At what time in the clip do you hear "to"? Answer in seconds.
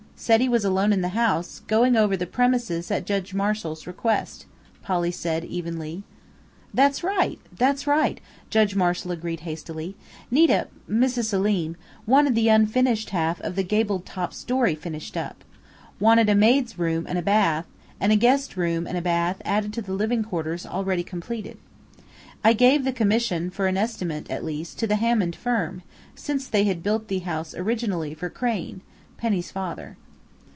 19.73-19.81, 24.77-24.85